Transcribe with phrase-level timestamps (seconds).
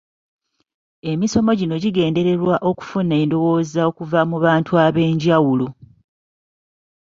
[1.11, 5.67] Emisomo gino gigendererwa okufuna endowooza okuva ku bantu ab'enjawulo.